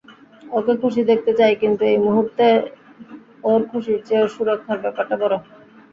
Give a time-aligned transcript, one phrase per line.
[0.51, 2.45] ওকে খুশি দেখতে চাই কিন্তু এই মুহূর্তে,
[3.43, 5.33] ওর খুশির চেয়েও সুরক্ষার ব্যাপারটা বড়।